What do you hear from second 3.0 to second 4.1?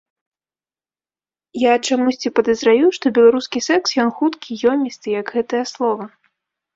беларускі секс ён